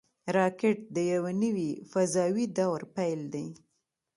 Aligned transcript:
راکټ 0.35 0.77
د 0.95 0.97
یوه 1.13 1.31
نوي 1.43 1.69
فضاوي 1.91 2.45
دور 2.57 2.79
پیل 2.95 3.21
دی 3.33 3.45